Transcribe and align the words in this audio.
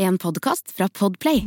En 0.00 0.18
podkast 0.18 0.70
fra 0.72 0.88
Podplay. 0.88 1.44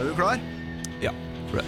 Er 0.00 0.04
du 0.04 0.14
klar? 0.14 0.40
Ja, 1.00 1.12
tror 1.50 1.60
det. 1.60 1.64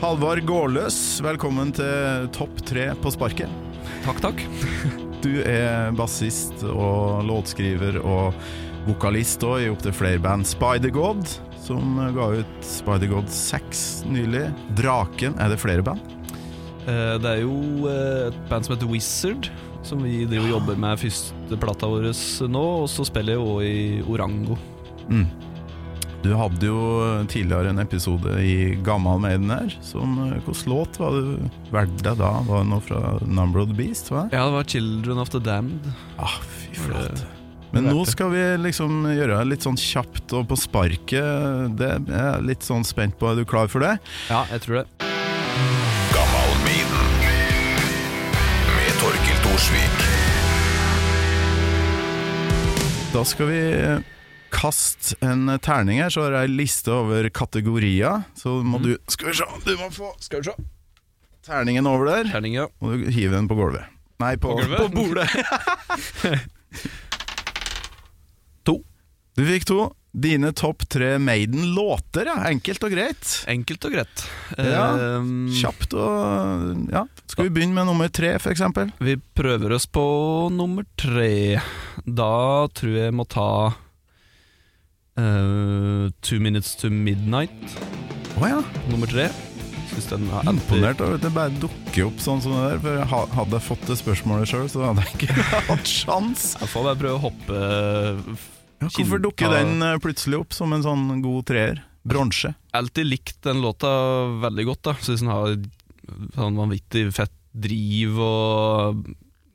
Halvard 0.00 0.44
Gårdløs, 0.46 1.18
velkommen 1.26 1.74
til 1.74 2.30
Topp 2.30 2.62
tre 2.70 2.92
på 3.02 3.10
sparket. 3.10 3.50
Takk, 4.06 4.22
takk. 4.22 4.46
Du 5.26 5.42
er 5.42 5.90
bassist 5.98 6.62
og 6.64 7.26
låtskriver 7.26 7.98
og 7.98 8.38
vokalist 8.86 9.42
også, 9.42 9.66
i 9.66 9.72
opptil 9.74 9.92
flere 9.92 10.22
band. 10.22 10.46
Spider-God, 10.48 11.34
som 11.70 11.98
ga 12.16 12.26
ut 12.40 12.56
Spider-God 12.66 13.28
6 13.30 13.82
nylig. 14.10 14.48
Draken, 14.78 15.36
er 15.38 15.52
det 15.52 15.60
flere 15.62 15.84
band? 15.86 16.02
Eh, 16.88 17.16
Det 17.22 17.30
er 17.36 17.42
jo 17.44 17.86
eh, 17.90 18.28
et 18.30 18.40
band 18.50 18.66
som 18.66 18.74
heter 18.74 18.90
Wizard, 18.90 19.50
som 19.86 20.02
vi 20.04 20.24
driver 20.26 20.48
og 20.48 20.56
jobber 20.58 20.80
med 20.82 20.98
første 21.00 21.60
plata 21.62 21.88
vår 21.90 22.10
nå. 22.50 22.64
Og 22.82 22.88
så 22.90 23.06
spiller 23.06 23.36
jeg 23.38 23.46
òg 23.46 23.62
i 23.68 24.02
Orango. 24.10 24.58
Mm. 25.10 25.28
Du 26.20 26.34
hadde 26.36 26.66
jo 26.68 26.80
tidligere 27.32 27.70
en 27.72 27.80
episode 27.80 28.34
i 28.44 28.74
Gammal 28.84 29.22
Maiden 29.22 29.48
her. 29.54 29.72
Som, 29.80 30.18
Hvilken 30.44 30.68
låt 30.68 30.98
var 31.00 31.16
du 31.16 31.48
deg 31.72 32.16
da? 32.20 32.32
Var 32.44 32.64
det 32.64 32.68
noe 32.74 32.84
fra 32.84 33.00
Number 33.24 33.62
of 33.62 33.70
the 33.72 33.78
Beast? 33.78 34.10
Hva? 34.12 34.26
Ja, 34.34 34.44
det 34.50 34.56
var 34.58 34.68
Children 34.68 35.22
of 35.22 35.32
the 35.32 35.40
Damned. 35.40 35.86
Ah, 36.18 36.36
fy 36.44 36.74
flott 36.76 37.06
flate. 37.14 37.39
Men 37.70 37.86
nå 37.86 38.02
skal 38.08 38.32
vi 38.32 38.42
liksom 38.64 39.04
gjøre 39.06 39.36
det 39.38 39.50
litt 39.52 39.62
sånn 39.66 39.78
kjapt 39.78 40.32
og 40.34 40.48
på 40.50 40.56
sparket. 40.58 41.76
Det 41.78 41.90
er 41.92 42.08
jeg 42.10 42.46
litt 42.48 42.66
sånn 42.66 42.82
spent 42.86 43.14
på. 43.20 43.30
Er 43.30 43.38
du 43.38 43.46
klar 43.46 43.70
for 43.70 43.84
det? 43.84 43.92
Ja, 44.26 44.42
jeg 44.50 44.64
tror 44.64 44.80
det. 44.80 44.86
Med 48.74 48.96
Torkil 48.98 49.38
Thorsvik. 49.44 50.02
Da 53.14 53.22
skal 53.26 53.50
vi 53.50 53.62
kaste 54.50 55.14
en 55.22 55.46
terning 55.62 56.02
her, 56.02 56.10
så 56.10 56.26
har 56.26 56.40
jeg 56.40 56.50
en 56.50 56.58
liste 56.58 56.90
over 56.94 57.30
kategorier. 57.30 58.26
Så 58.38 58.58
må 58.66 58.82
du 58.82 58.96
Skal 59.06 59.30
vi 59.30 59.38
se, 59.38 59.46
du 59.66 59.72
må 59.78 59.90
få 59.94 60.10
Skal 60.22 60.42
vi 60.42 60.50
se. 60.50 60.56
Terningen 61.46 61.86
over 61.88 62.10
der, 62.10 62.32
Terning, 62.34 62.58
ja. 62.58 62.66
og 62.82 62.98
du 62.98 63.06
hiver 63.14 63.38
den 63.38 63.48
på 63.48 63.56
gulvet. 63.58 63.86
Nei, 64.20 64.34
på, 64.36 64.58
På 64.58 64.82
på 64.82 64.90
bordet. 64.92 65.30
Du 69.40 69.46
fikk 69.48 69.64
to. 69.64 69.86
Dine 70.12 70.50
topp 70.52 70.82
tre 70.90 71.14
Maiden-låter, 71.22 72.26
ja. 72.28 72.34
Enkelt 72.50 72.82
og 72.84 72.92
greit. 72.92 73.28
Enkelt 73.48 73.84
og 73.88 73.94
greit. 73.94 74.24
Ja, 74.58 74.82
Eh, 74.98 75.22
Kjapt 75.56 75.94
og 75.96 76.90
Ja. 76.92 77.06
Skal 77.30 77.44
vi 77.46 77.50
begynne 77.54 77.72
med 77.72 77.86
nummer 77.88 78.08
tre, 78.12 78.34
eksempel? 78.36 78.92
Vi 79.00 79.16
prøver 79.16 79.72
oss 79.72 79.86
på 79.86 80.50
nummer 80.52 80.84
tre. 80.98 81.62
Da 82.04 82.68
tror 82.68 82.98
jeg 82.98 83.14
må 83.14 83.24
ta 83.24 83.72
uh, 85.16 86.10
Two 86.20 86.40
Minutes 86.40 86.76
to 86.76 86.90
Midnight. 86.90 87.78
Å 88.36 88.44
ja. 88.44 88.60
Nummer 88.90 89.06
tre. 89.08 89.30
Er 89.90 90.48
Imponert 90.52 91.00
over 91.00 91.16
at 91.16 91.24
det 91.24 91.32
bare 91.32 91.50
dukker 91.60 92.10
opp 92.10 92.20
sånn 92.20 92.44
som 92.44 92.52
det 92.52 92.76
der. 92.76 92.78
For 92.84 93.04
Hadde 93.40 93.56
jeg 93.56 93.68
fått 93.72 93.88
det 93.88 93.96
spørsmålet 94.04 94.52
sjøl, 94.52 94.68
så 94.68 94.84
hadde 94.90 95.00
jeg 95.06 95.16
ikke 95.16 95.48
hatt 95.72 95.86
sjans. 95.88 96.56
Jeg 96.60 96.68
får 96.76 96.90
bare 96.90 97.00
prøve 97.06 97.16
å 97.16 97.24
hoppe 97.30 97.56
Ja, 98.80 98.88
hvorfor 98.88 99.20
dukker 99.20 99.52
den 99.52 99.82
eh, 99.84 99.98
plutselig 100.00 100.40
opp 100.40 100.56
som 100.56 100.72
en 100.72 100.84
sånn 100.84 101.20
god 101.24 101.46
treer? 101.50 101.82
Bronse. 102.02 102.54
alltid 102.72 103.06
likt 103.06 103.42
den 103.44 103.60
låta 103.60 103.90
veldig 104.40 104.64
godt. 104.70 104.82
da 104.88 104.94
Syns 105.04 105.20
den 105.20 105.28
har 105.32 105.50
sånn 106.34 106.56
vanvittig 106.56 107.10
fett 107.12 107.34
driv, 107.52 108.16
og 108.24 109.02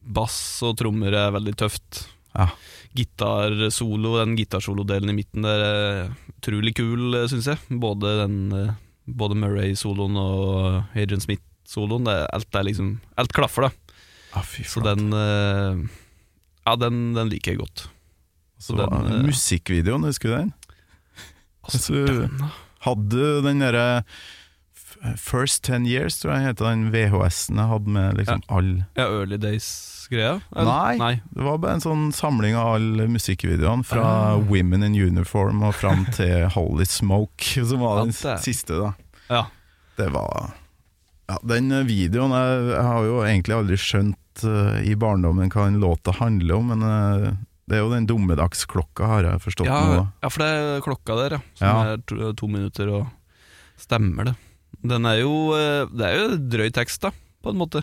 bass 0.06 0.38
og 0.66 0.76
trommer 0.78 1.16
er 1.18 1.34
veldig 1.34 1.56
tøft. 1.58 2.04
Ja. 2.36 2.50
Gitarsolo, 2.96 4.18
den 4.22 4.36
gitarsolodelen 4.38 5.10
i 5.12 5.18
midten 5.18 5.48
der 5.48 5.64
er 5.66 6.00
utrolig 6.36 6.76
kul, 6.78 7.18
syns 7.32 7.50
jeg. 7.50 7.80
Både 7.82 8.18
den 8.24 8.40
eh, 8.54 8.74
Både 9.06 9.36
Murray-soloen 9.38 10.16
og 10.18 10.96
Adrian 10.98 11.22
Smith-soloen. 11.22 12.08
Alt 12.10 12.56
er 12.58 12.66
liksom 12.66 12.96
Alt 13.22 13.34
klaffer, 13.38 13.68
da. 13.68 13.98
Ah, 14.34 14.42
fy 14.46 14.66
Så 14.66 14.82
den 14.86 15.14
eh, 15.14 15.84
Ja, 16.66 16.74
den, 16.82 17.14
den 17.18 17.30
liker 17.30 17.54
jeg 17.54 17.62
godt. 17.62 17.86
Så 18.62 18.78
den, 18.78 19.12
eh, 19.12 19.26
musikkvideoen, 19.28 20.08
husker 20.08 20.32
du 20.32 20.36
den? 20.38 20.54
Altså, 21.66 22.06
den. 22.06 22.50
Hadde 22.86 23.30
den 23.46 23.64
derre 23.64 24.04
First 25.18 25.64
Ten 25.64 25.86
Years, 25.86 26.18
tror 26.20 26.34
jeg 26.36 26.50
heter 26.50 26.70
den 26.72 26.90
VHS-en 26.94 27.60
jeg 27.62 27.70
hadde 27.70 27.94
med 27.94 28.20
liksom 28.20 28.44
all 28.54 28.72
Ja, 28.98 29.06
Early 29.06 29.38
Days-greia? 29.42 30.40
Nei. 30.56 30.98
Nei. 31.02 31.14
Det 31.30 31.46
var 31.46 31.60
bare 31.62 31.78
en 31.78 31.84
sånn 31.84 32.06
samling 32.16 32.58
av 32.58 32.76
alle 32.80 33.08
musikkvideoene 33.12 33.86
fra 33.86 34.06
uh. 34.36 34.46
Women 34.50 34.86
in 34.88 34.98
Uniform 34.98 35.64
og 35.68 35.76
fram 35.78 36.06
til 36.18 36.48
Holy 36.56 36.88
Smoke, 36.90 37.66
som 37.68 37.84
var 37.86 38.06
den 38.06 38.16
siste, 38.42 38.80
da. 38.82 38.94
Ja. 39.30 39.44
Det 40.00 40.12
var 40.14 40.54
Ja, 41.26 41.40
den 41.48 41.72
videoen 41.88 42.34
Jeg, 42.36 42.58
jeg 42.70 42.86
har 42.86 43.06
jo 43.08 43.20
egentlig 43.26 43.56
aldri 43.56 43.78
skjønt 43.82 44.44
uh, 44.46 44.78
i 44.86 44.94
barndommen 45.00 45.50
hva 45.54 45.70
den 45.70 45.82
låta 45.82 46.14
handler 46.20 46.60
om, 46.60 46.74
men 46.74 46.84
eh, 46.86 47.30
det 47.68 47.78
er 47.78 47.82
jo 47.84 47.92
den 47.94 48.06
dommedagsklokka, 48.10 49.08
har 49.10 49.24
jeg 49.30 49.42
forstått 49.42 49.66
Ja, 49.70 49.80
nå. 49.90 50.02
ja, 50.22 50.30
for 50.30 50.44
det 50.44 50.50
er 50.54 50.84
klokka 50.86 51.16
der, 51.18 51.38
ja. 51.38 51.42
Som 51.58 51.68
Ja. 51.68 51.94
er 51.96 52.04
to, 52.06 52.34
to 52.38 52.48
minutter, 52.52 52.92
og 52.94 53.08
stemmer 53.82 54.26
det. 54.32 54.36
Den 54.86 55.06
er 55.10 55.22
jo 55.24 55.32
eh, 55.58 55.86
Det 55.90 56.06
er 56.06 56.18
jo 56.20 56.38
drøy 56.54 56.70
tekst, 56.76 57.02
da, 57.02 57.12
på 57.42 57.50
en 57.54 57.58
måte. 57.58 57.82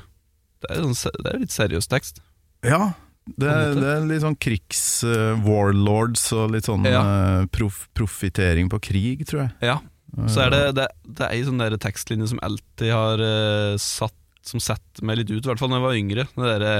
Det 0.62 0.70
er, 0.70 0.84
sånn, 0.94 1.16
det 1.25 1.32
er 1.32 1.41
litt 1.43 1.50
seriøs 1.54 1.88
tekst. 1.91 2.20
Ja, 2.62 2.93
det, 3.26 3.50
det 3.81 3.88
er 3.97 4.04
litt 4.06 4.22
sånn 4.22 4.37
krigs-warlords 4.38 6.28
og 6.38 6.53
litt 6.54 6.66
sånn 6.69 6.87
Ja. 6.87 7.03
uh, 7.03 7.47
prof 7.50 7.88
profitering 7.94 8.70
på 8.70 8.78
krig, 8.82 9.26
tror 9.26 9.44
jeg. 9.49 9.53
Ja. 9.72 9.81
Så 10.28 10.43
er 10.44 10.50
det, 10.53 10.62
det, 10.76 10.87
det 11.09 11.25
er 11.26 11.32
ei 11.34 11.43
sånn 11.47 11.59
der 11.59 11.75
tekstlinje 11.81 12.28
som 12.34 12.41
alltid 12.44 12.91
har 12.93 13.19
uh, 13.22 13.76
satt 13.81 14.14
Som 14.44 14.60
setter 14.60 15.04
meg 15.06 15.19
litt 15.22 15.31
ut, 15.31 15.38
i 15.44 15.49
hvert 15.49 15.59
fall 15.62 15.70
da 15.70 15.78
jeg 15.78 15.84
var 15.87 15.94
yngre. 15.99 16.25
Det 16.34 16.49
derre 16.50 16.72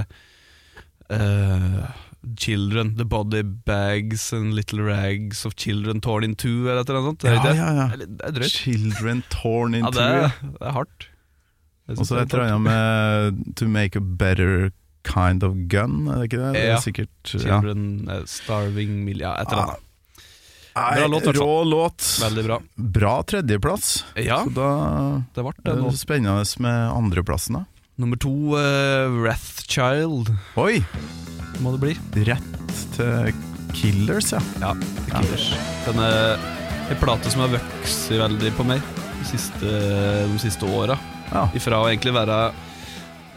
eh, 1.14 2.00
Children, 2.38 2.94
the 2.97 3.05
body 3.05 3.43
bags 3.43 4.33
and 4.33 4.55
little 4.55 4.83
rags 4.87 5.44
of 5.44 5.56
children 5.56 6.00
torn 6.00 6.22
in 6.25 6.37
two, 6.38 6.69
eller 6.71 6.84
noe 6.87 7.03
sånt. 7.10 7.25
Er 7.27 7.34
Ja, 7.34 7.53
ja, 7.53 7.71
ja. 7.75 7.87
Det 7.97 8.06
er 8.22 8.28
er 8.28 8.37
drøyt. 8.37 8.50
Children 8.53 9.25
torn 9.28 9.75
in 9.75 9.83
Ja, 9.84 9.91
det 9.91 10.05
Ja, 10.06 10.28
Two. 10.28 10.53
det 10.59 10.69
er 10.69 10.72
hardt. 10.77 11.09
Og 11.93 12.06
så 12.06 12.21
et 12.22 12.32
er 12.32 12.38
eller 12.38 12.55
annet 12.55 12.62
med 12.69 13.56
To 13.56 13.66
make 13.69 13.97
a 13.97 14.00
better 14.00 14.71
kind 15.03 15.43
of 15.43 15.56
gun, 15.66 16.06
er 16.09 16.21
det 16.22 16.28
ikke 16.31 16.38
det? 16.44 16.53
Det 16.55 16.69
er 16.71 16.78
sikkert. 16.84 17.11
Children 17.27 18.09
eh, 18.09 18.22
Starving 18.31 19.03
Mill... 19.05 19.19
Ja, 19.19 19.34
et 19.43 19.50
eller 19.50 19.62
annet. 19.72 19.88
Nei, 20.72 20.94
Bra 20.97 21.06
låt. 21.11 21.27
Rå 21.37 21.65
låt. 21.69 22.06
Veldig 22.22 22.44
bra. 22.47 22.61
Bra 22.77 23.16
tredjeplass. 23.28 24.05
Ja, 24.16 24.44
Så 24.47 24.55
da 24.56 24.69
det 25.34 25.43
ble 25.44 25.53
er 25.59 25.75
det 25.75 25.82
nå. 25.82 25.91
spennende 25.99 26.47
med 26.65 26.78
andreplassen, 26.94 27.59
da. 27.59 27.65
Nummer 28.00 28.16
to, 28.16 28.31
uh, 28.56 29.11
Wrathchild, 29.21 30.31
Oi! 30.56 30.78
Må 31.62 31.73
det 31.75 31.83
bli. 31.83 31.95
Rett 32.27 32.75
til 32.97 33.33
Killers, 33.77 34.33
ja. 34.34 34.41
Ja, 34.62 34.73
The 34.75 35.06
Killers. 35.11 35.47
Den 35.87 36.03
er 36.03 36.37
en 36.93 37.00
plate 37.00 37.31
som 37.33 37.45
har 37.45 37.55
vokst 37.55 38.11
veldig 38.12 38.53
på 38.59 38.67
meg 38.69 38.83
de 39.23 39.28
siste, 39.31 39.73
de 40.28 40.43
siste 40.43 40.69
åra. 40.69 40.99
ja. 41.33 41.47
Ifra 41.56 41.81
å 41.83 41.89
egentlig 41.89 42.15
være 42.17 42.39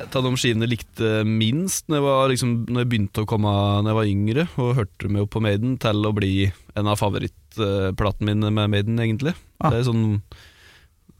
et 0.04 0.16
av 0.18 0.26
de 0.26 0.32
skivene 0.36 0.66
jeg 0.66 0.74
likte 0.74 1.10
minst 1.24 1.86
når 1.88 1.98
jeg, 1.98 2.04
var, 2.04 2.26
liksom, 2.34 2.50
når 2.68 2.84
jeg 2.84 2.90
begynte 2.92 3.24
å 3.24 3.28
komme 3.30 3.48
Når 3.80 3.88
jeg 3.88 3.98
var 3.98 4.10
yngre 4.10 4.44
og 4.60 4.74
hørte 4.82 5.08
meg 5.08 5.24
opp 5.24 5.32
på 5.38 5.44
Maiden, 5.46 5.78
til 5.80 6.10
å 6.10 6.12
bli 6.18 6.34
en 6.76 6.90
av 6.92 7.00
favorittplatene 7.00 8.34
mine 8.34 8.52
med 8.52 8.74
Maiden, 8.74 9.00
egentlig. 9.00 9.36
Ja. 9.64 9.72
Det 9.72 9.80
er 9.80 9.88
sånn, 9.88 10.06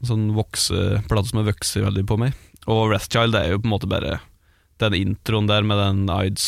sånn 0.04 0.28
vokseplate 0.36 1.30
som 1.30 1.40
har 1.40 1.48
vokst 1.48 1.80
veldig 1.80 2.04
på 2.10 2.18
meg. 2.20 2.36
Og 2.68 2.90
Wrathchild 2.90 3.38
er 3.38 3.54
jo 3.54 3.62
på 3.62 3.70
en 3.70 3.76
måte 3.78 3.88
bare 3.88 4.18
den 4.82 4.98
introen 4.98 5.48
der 5.48 5.64
med 5.64 5.80
den 5.80 6.04
Ides 6.12 6.44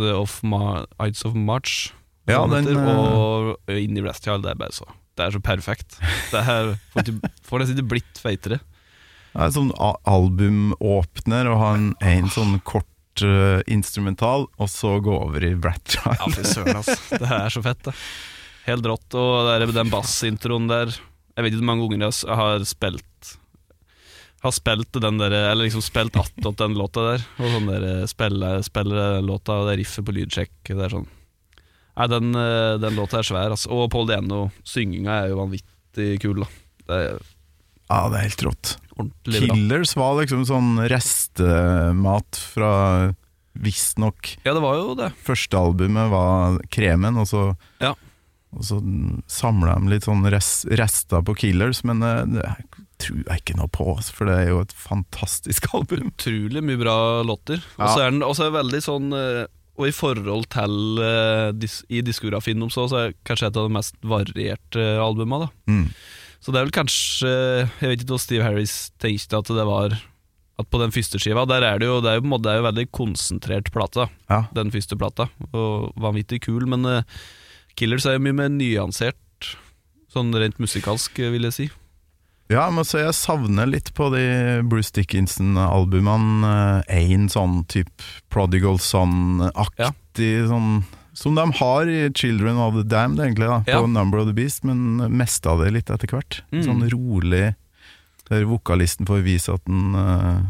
of, 0.00 0.38
Ma 0.42 0.84
Ides 1.02 1.24
of 1.28 1.36
March. 1.36 1.92
Ja, 2.28 2.42
den, 2.46 2.66
heter, 2.66 2.80
eh, 2.82 3.12
og 3.18 3.72
inni 3.72 4.02
Child. 4.20 4.44
det 4.44 4.52
er 4.52 4.58
bare 4.60 4.74
så 4.76 4.84
Det 5.16 5.24
er 5.24 5.32
så 5.32 5.40
perfekt. 5.40 5.98
Det 6.32 6.42
er, 6.42 6.74
får 7.46 7.62
nesten 7.62 7.78
ikke 7.78 7.92
blitt 7.96 8.20
feitere. 8.20 8.60
Det 9.32 9.46
er 9.46 9.54
sånn 9.54 9.72
albumåpner 9.78 11.50
og 11.52 11.60
ha 11.62 11.72
en, 11.76 11.90
en 12.04 12.30
sånn 12.32 12.58
kort 12.66 13.22
uh, 13.24 13.60
instrumental, 13.70 14.46
og 14.58 14.70
så 14.70 14.96
gå 15.02 15.14
over 15.14 15.44
i 15.44 15.52
Ratchild. 15.54 16.18
Ja, 16.20 16.30
fy 16.32 16.46
søren, 16.46 16.80
altså. 16.80 16.96
Det 17.18 17.30
er 17.40 17.54
så 17.54 17.64
fett, 17.64 17.82
det. 17.88 17.94
Helt 18.68 18.86
rått. 18.88 19.08
Og 19.16 19.48
det 19.48 19.56
er 19.56 19.76
den 19.80 19.92
bassintroen 19.92 20.68
der 20.68 20.92
Jeg 20.92 21.44
vet 21.44 21.54
ikke 21.54 21.62
hvor 21.62 21.70
mange 21.70 21.86
ganger 21.88 22.10
jeg 22.10 22.38
har 22.40 22.64
spilt 22.68 23.36
Har 24.44 24.52
spilt 24.54 24.92
den 25.02 25.18
der 25.18 25.32
Eller 25.32 25.64
liksom 25.66 25.82
spilt 25.82 26.14
attåt 26.16 26.58
den 26.60 26.74
låta 26.78 27.02
der. 27.12 27.24
Og 27.42 27.50
sånn 27.56 27.66
der 27.72 28.06
spille, 28.06 28.52
spille 28.62 29.06
låta 29.26 29.56
og 29.62 29.68
det 29.70 29.78
riffet 29.80 30.04
på 30.06 30.14
lydsjekk. 30.14 30.52
Det 30.68 30.84
er 30.86 30.94
sånn 30.94 31.08
Nei, 31.98 32.06
den, 32.06 32.28
eh, 32.38 32.76
den 32.78 32.94
låta 32.94 33.18
er 33.18 33.26
svær, 33.26 33.50
altså. 33.50 33.72
Og 33.74 33.88
Paul 33.90 34.06
Deno, 34.06 34.52
synginga 34.62 35.24
er 35.24 35.32
jo 35.32 35.40
vanvittig 35.40 36.20
kul, 36.22 36.44
da. 36.44 36.46
Det 36.86 36.98
er, 37.08 37.18
Ja, 37.90 38.08
det 38.12 38.18
er 38.20 38.26
helt 38.28 38.44
rått. 38.46 38.76
Killers 39.26 39.96
var 39.98 40.14
liksom 40.20 40.44
sånn 40.46 40.78
restemat 40.90 42.38
fra 42.54 42.70
Visstnok 43.58 44.36
Ja, 44.44 44.54
det 44.54 44.62
var 44.62 44.76
jo 44.78 44.94
det. 44.94 45.10
første 45.26 45.58
albumet 45.58 46.10
var 46.12 46.58
Kremen, 46.70 47.18
og 47.18 47.26
så, 47.26 47.56
Ja. 47.80 47.94
og 48.54 48.62
så 48.62 48.78
samla 49.26 49.74
de 49.80 49.90
litt 49.90 50.04
sånn 50.06 50.22
rest, 50.30 50.66
rester 50.70 51.22
på 51.22 51.34
Killers, 51.36 51.82
men 51.84 51.98
det 52.00 52.14
det 52.38 52.54
tror 52.98 53.20
jeg 53.24 53.42
ikke 53.42 53.56
noe 53.58 53.70
på, 53.72 53.84
altså, 53.96 54.12
for 54.16 54.28
det 54.30 54.34
er 54.42 54.48
jo 54.52 54.60
et 54.64 54.74
fantastisk 54.74 55.68
album. 55.76 56.10
Utrolig 56.12 56.62
mye 56.66 56.80
bra 56.80 56.96
låter. 57.26 57.62
Og 57.78 57.86
så 57.94 58.02
er 58.06 58.10
den 58.14 58.24
også 58.26 58.50
veldig 58.54 58.80
sånn 58.84 59.12
eh, 59.14 59.44
Og 59.78 59.86
i 59.90 59.94
forhold 59.94 60.48
til 60.50 60.98
eh, 61.04 61.68
I 61.94 62.00
diskografien 62.02 62.58
deres 62.58 62.74
også, 62.76 62.88
så 62.90 63.00
er 63.00 63.12
det 63.12 63.18
kanskje 63.28 63.50
et 63.52 63.58
av 63.62 63.68
de 63.68 63.76
mest 63.78 63.98
varierte 64.02 64.86
albuma. 65.02 65.44
da 65.46 65.50
Mm. 65.70 65.86
Så 66.42 66.52
det 66.54 66.60
er 66.60 66.66
vel 66.68 66.74
kanskje 66.74 67.30
Jeg 67.82 67.88
vet 67.90 68.02
ikke 68.04 68.14
hva 68.14 68.20
Steve 68.22 68.44
Harris 68.46 68.76
tenkte 69.02 69.40
at 69.42 69.48
det 69.50 69.64
var 69.66 69.96
At 70.58 70.68
på 70.70 70.78
den 70.82 70.92
første 70.94 71.18
skiva 71.18 71.42
Der 71.50 71.62
er 71.66 71.78
det 71.82 71.88
jo 71.90 71.96
Det 72.00 72.12
er 72.12 72.18
jo 72.18 72.22
på 72.22 72.28
en 72.28 72.34
måte 72.34 72.46
det 72.46 72.52
er 72.52 72.60
jo 72.60 72.66
veldig 72.68 72.84
konsentrert 72.94 73.72
plate 73.74 74.06
Ja. 74.30 74.44
Den 74.54 74.70
første 74.74 74.94
plata 74.98 75.26
Og 75.50 75.90
vanvittig 75.98 76.40
kul 76.46 76.66
Men 76.70 76.86
eh, 76.86 77.02
Killers 77.78 78.06
er 78.06 78.16
jo 78.18 78.22
mye 78.28 78.38
mer 78.38 78.54
nyansert 78.54 79.50
Sånn 80.14 80.30
rent 80.38 80.58
musikalsk 80.62 81.18
eh, 81.26 81.30
vil 81.34 81.46
jeg 81.50 81.56
si 81.58 81.68
Ja, 82.48 82.62
jeg 82.72 82.84
så 82.88 83.02
jeg 83.02 83.12
savner 83.12 83.68
litt 83.68 83.90
på 83.96 84.06
de 84.14 84.22
Bruce 84.68 84.88
Dickinson-albumene. 84.96 86.82
Én 86.88 87.26
sånn 87.28 87.60
type 87.68 87.92
Prodigal 88.32 88.78
Son-aktig 88.80 90.46
sånn 90.48 90.78
Som 91.18 91.34
de 91.36 91.44
har 91.58 91.88
i 91.90 92.06
Children 92.14 92.56
of 92.62 92.76
the 92.78 92.84
Damned, 92.86 93.18
egentlig, 93.20 93.48
da, 93.50 93.58
Ja. 93.66 93.80
på 93.82 93.88
Number 93.90 94.20
of 94.22 94.26
the 94.30 94.32
Beast, 94.32 94.62
men 94.64 94.96
mest 95.18 95.44
av 95.50 95.58
det 95.64 95.72
litt 95.74 95.90
etter 95.90 96.06
hvert. 96.06 96.42
Mm. 96.52 96.62
Sånn 96.64 96.84
rolig 96.92 97.54
Der 98.30 98.44
vokalisten 98.46 99.04
får 99.08 99.22
vise 99.26 99.52
at 99.52 99.64
den 99.66 99.94
uh, 99.96 100.46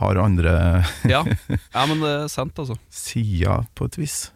har 0.00 0.16
andre 0.20 0.84
Ja, 1.14 1.22
ja 1.24 1.86
men 1.86 2.00
det 2.04 2.12
er 2.24 2.28
sant 2.34 2.58
altså 2.58 2.76
sider, 2.90 3.64
på 3.74 3.86
et 3.88 3.96
vis. 3.96 4.30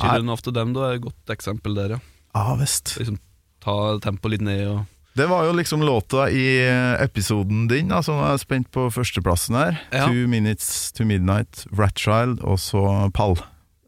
Children 0.00 0.30
of 0.30 0.42
the 0.46 0.52
Damned 0.52 0.76
er 0.80 0.96
et 0.96 1.04
godt 1.04 1.36
eksempel 1.36 1.74
der 1.76 1.96
ja 1.98 2.04
Ah, 2.36 2.54
visst. 2.60 2.96
Liksom 3.00 3.16
ta 3.64 3.98
tempoet 4.04 4.34
litt 4.36 4.42
ned 4.44 4.66
og 4.68 4.84
Det 5.16 5.24
var 5.30 5.46
jo 5.48 5.52
liksom 5.56 5.80
låta 5.82 6.26
i 6.30 6.42
eh, 6.68 7.02
episoden 7.02 7.64
din, 7.70 7.88
da, 7.88 8.02
som 8.04 8.18
er 8.20 8.36
spent 8.42 8.68
på 8.74 8.88
førsteplassen 8.92 9.56
her. 9.56 9.78
Ja. 9.94 10.06
Two 10.10 10.26
Minutes 10.28 10.92
to 10.92 11.06
Midnight, 11.08 11.64
Ratchild, 11.72 12.42
og 12.44 12.58
så 12.60 12.82
Pall. 13.16 13.38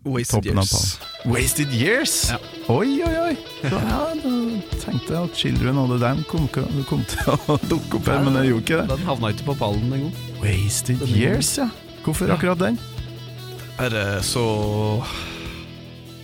Wasted 0.08 0.38
Toppen 0.46 0.58
av 0.62 0.64
Years 0.64 1.00
Wasted 1.28 1.72
Years? 1.75 2.14
Ja. 2.30 2.38
Oi, 2.72 2.94
oi, 3.04 3.12
oi! 3.26 3.34
Så, 3.60 3.75
ja, 3.82 3.98
da 4.22 4.30
tenkte 4.80 5.10
jeg 5.12 5.19
at 5.28 5.36
Children 5.36 5.80
of 5.82 5.90
the 5.90 5.98
Dam 6.00 6.22
kom, 6.30 6.46
kom 6.88 7.02
til 7.10 7.28
å 7.34 7.58
dukke 7.75 7.98
opp 7.98 8.08
her, 8.08 8.22
men 8.25 8.38
det 8.38 8.46
gjorde 8.46 8.64
ikke 8.64 8.78
det. 8.80 8.86
Den 8.94 9.04
havna 9.10 9.32
ikke 9.34 9.48
på 9.50 9.56
pallen 9.60 9.92
en 9.98 10.06
gang 10.06 10.40
Wasted 10.40 11.02
Den 11.02 11.12
Years, 11.19 11.50
ja. 11.60 11.69
Hvorfor 12.06 12.30
Ja. 12.30 12.38
akkurat 12.38 12.62
den? 12.62 12.78
er 13.78 13.92
det 13.94 14.06
så 14.26 14.42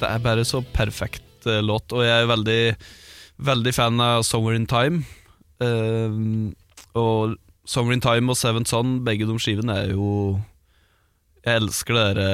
Det 0.01 0.09
er 0.09 0.19
bare 0.25 0.43
så 0.49 0.59
perfekt 0.75 1.45
eh, 1.47 1.61
låt, 1.63 1.93
og 1.93 2.07
jeg 2.07 2.15
er 2.25 2.31
veldig 2.31 2.61
Veldig 3.43 3.73
fan 3.75 4.01
av 4.01 4.23
Somewhere 4.23 4.57
in 4.57 4.67
Time. 4.71 5.03
Uh, 5.63 6.53
og 6.99 7.37
Summer 7.67 7.95
in 7.97 8.03
Time 8.05 8.31
og 8.31 8.37
Seventh 8.39 8.71
Son, 8.71 8.99
begge 9.07 9.27
de 9.27 9.35
skivene 9.41 9.73
er 9.85 9.93
jo 9.95 10.41
Jeg 11.45 11.63
elsker 11.63 11.97
dere 11.97 12.27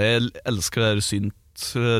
Jeg 0.00 0.22
elsker 0.48 0.84
dere 0.84 1.02
synt 1.04 1.34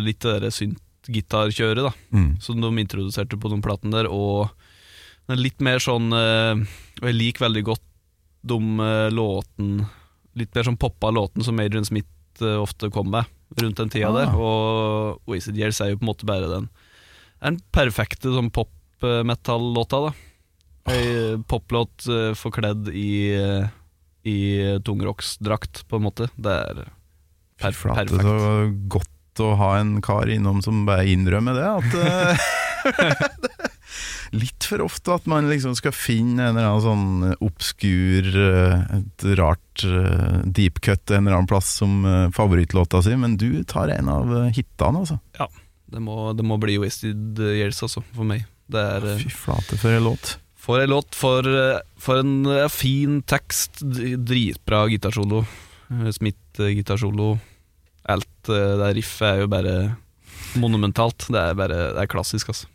Litt 0.04 0.22
det 0.22 0.36
der 0.44 0.54
synt-gitarkjøret, 0.54 1.82
da. 1.88 1.92
Mm. 2.14 2.30
Som 2.40 2.62
de 2.62 2.70
introduserte 2.80 3.36
på 3.40 3.50
de 3.52 3.58
platene 3.64 3.92
der, 3.96 4.08
og 4.08 4.48
litt 5.34 5.58
mer 5.60 5.82
sånn 5.82 6.08
eh, 6.14 6.62
Og 7.02 7.08
jeg 7.10 7.16
liker 7.18 7.44
veldig 7.48 7.64
godt 7.66 7.84
de 8.48 8.58
eh, 8.86 9.08
låten 9.12 9.82
Litt 10.38 10.54
mer 10.54 10.68
sånn 10.70 10.78
poppa 10.80 11.10
låten 11.12 11.44
som 11.44 11.58
Adrian 11.60 11.84
Smith 11.84 12.08
eh, 12.40 12.54
ofte 12.62 12.88
kom 12.94 13.10
med 13.12 13.26
rundt 13.58 13.80
den 13.80 13.90
tida 13.90 14.08
Ah. 14.12 14.14
der. 14.20 14.34
Og 14.38 15.18
Wasted 15.28 15.56
Years 15.58 15.80
er 15.82 15.90
jo 15.90 15.98
på 15.98 16.04
en 16.06 16.10
måte 16.12 16.26
bare 16.28 16.48
den 16.52 16.68
er 17.40 17.52
den 17.54 17.60
perfekte 17.74 18.32
sånn 18.34 18.50
pop-metal-låta, 18.54 20.08
da. 20.08 20.14
Ei 20.88 21.36
poplåt 21.48 22.06
eh, 22.08 22.32
forkledd 22.38 22.88
i 22.96 23.10
eh, 23.36 23.68
I 24.28 24.38
tungrocks-drakt, 24.84 25.84
på 25.88 25.98
en 25.98 26.06
måte. 26.06 26.30
Det 26.36 26.54
er 26.54 26.82
per 27.60 27.76
flate, 27.76 28.06
perfekt. 28.08 28.24
så 28.24 28.70
godt 28.96 29.42
å 29.44 29.52
ha 29.60 29.74
en 29.78 29.98
kar 30.02 30.30
innom 30.32 30.62
som 30.64 30.86
bare 30.88 31.06
innrømmer 31.12 31.54
det. 31.58 31.68
At 31.78 31.98
eh, 32.02 32.48
Litt 34.36 34.66
for 34.68 34.82
ofte 34.84 35.14
at 35.14 35.24
man 35.30 35.46
liksom 35.48 35.72
skal 35.78 35.94
finne 35.96 36.50
en 36.50 36.58
eller 36.58 36.68
annen 36.68 36.84
sånn 36.84 37.36
obskur, 37.46 38.26
eh, 38.28 38.82
et 38.98 39.24
rart 39.40 39.84
eh, 39.88 40.42
deep 40.44 40.82
cut 40.84 41.08
en 41.14 41.24
eller 41.24 41.38
annen 41.38 41.48
plass 41.48 41.70
som 41.80 42.02
eh, 42.04 42.26
favorittlåta 42.36 43.00
si, 43.06 43.14
men 43.16 43.38
du 43.40 43.62
tar 43.68 43.88
en 43.94 44.10
av 44.12 44.34
eh, 44.42 44.50
hitene, 44.58 45.04
altså. 45.04 45.16
Det 45.88 46.02
må, 46.04 46.32
det 46.36 46.44
må 46.44 46.58
bli 46.60 46.76
Wasted 46.82 47.40
Years, 47.40 47.80
altså, 47.86 48.02
for 48.14 48.28
meg. 48.28 48.44
Det 48.68 48.82
er 48.82 49.06
eh, 49.14 49.22
Fy 49.22 49.32
flate, 49.32 49.78
for 49.80 49.96
en 49.96 50.04
låt. 50.10 50.34
For 50.58 50.82
en 50.82 50.92
låt, 50.92 51.16
for, 51.16 51.48
eh, 51.48 51.80
for 52.00 52.20
en 52.20 52.34
eh, 52.52 52.66
fin 52.72 53.20
tekst, 53.24 53.80
dritbra 53.80 54.84
gitarsolo. 54.92 55.44
Smith-gitarsolo. 55.88 57.38
Alt 58.08 58.48
det 58.48 58.90
riffet 58.98 59.28
er 59.30 59.44
jo 59.44 59.52
bare 59.52 59.76
monumentalt. 60.60 61.30
Det 61.32 61.40
er 61.40 61.56
bare 61.56 61.78
det 61.96 62.02
er 62.04 62.10
klassisk, 62.10 62.52
altså. 62.52 62.68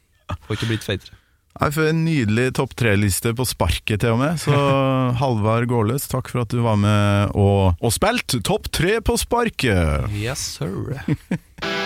Får 0.48 0.58
ikke 0.58 0.72
blitt 0.72 0.88
feitere. 0.88 1.20
Nei, 1.54 1.70
for 1.70 1.86
En 1.86 2.02
nydelig 2.02 2.48
topp 2.58 2.74
tre-liste 2.80 3.36
på 3.38 3.46
sparket, 3.46 4.02
til 4.02 4.16
og 4.16 4.22
med. 4.24 4.42
Så 4.42 4.58
Halvard 5.22 5.70
Gårløs, 5.70 6.10
takk 6.10 6.34
for 6.34 6.48
at 6.48 6.54
du 6.54 6.64
var 6.66 6.82
med 6.82 7.38
og, 7.38 7.78
og 7.78 7.94
spilte 7.94 8.42
topp 8.42 8.72
tre 8.74 8.98
på 9.06 9.20
sparket! 9.22 10.10
Yes, 10.18 10.58
sir. 10.58 10.98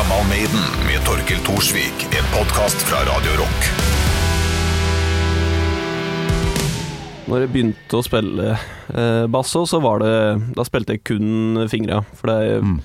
Gammal 0.00 0.28
Maiden 0.28 0.60
med 0.86 1.02
Torkel 1.04 1.38
Thorsvik. 1.44 2.06
En 2.16 2.24
podkast 2.32 2.76
fra 2.88 3.00
Radio 3.04 3.34
Rock. 3.36 3.66
Når 7.28 7.42
jeg 7.44 7.50
begynte 7.52 7.98
å 7.98 8.04
spille 8.06 8.46
eh, 8.54 9.26
basso, 9.28 9.66
så 9.68 9.80
var 9.84 10.00
det 10.00 10.14
Da 10.56 10.64
spilte 10.64 10.96
jeg 10.96 11.04
kun 11.04 11.66
fingra. 11.68 12.00
For 12.16 12.32
det 12.32 12.38
er 12.46 12.64
Mm. 12.64 12.78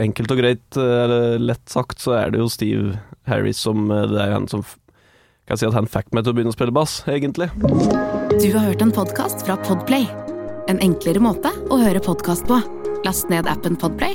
enkelt 0.00 0.30
og 0.32 0.38
greit, 0.40 0.76
eh, 0.80 1.04
eller 1.04 1.38
lett 1.38 1.68
sagt, 1.68 1.98
så 2.00 2.16
er 2.16 2.30
det 2.30 2.40
jo 2.40 2.48
Steve 2.48 2.96
Harris 3.28 3.58
som 3.60 3.90
eh, 3.90 4.06
Det 4.08 4.20
er 4.24 4.32
han 4.32 4.48
som 4.48 4.64
Kan 5.46 5.58
si 5.60 5.66
at 5.66 5.74
han 5.76 5.86
fikk 5.92 6.08
meg 6.14 6.24
til 6.24 6.32
å 6.32 6.36
begynne 6.38 6.54
å 6.54 6.56
spille 6.56 6.72
bass, 6.72 7.02
egentlig. 7.06 7.50
Du 8.40 8.48
har 8.56 8.64
hørt 8.64 8.80
en 8.80 8.92
podkast 8.92 9.44
fra 9.44 9.56
Podplay. 9.58 10.08
En 10.68 10.78
enklere 10.80 11.20
måte 11.20 11.52
å 11.68 11.82
høre 11.84 12.00
podkast 12.00 12.46
på. 12.48 12.62
Last 13.04 13.28
ned 13.28 13.46
appen 13.46 13.76
Podplay, 13.76 14.14